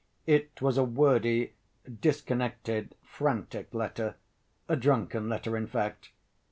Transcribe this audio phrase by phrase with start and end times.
[0.25, 1.53] It was a wordy,
[1.99, 4.15] disconnected, frantic letter,
[4.67, 6.09] a drunken letter in fact.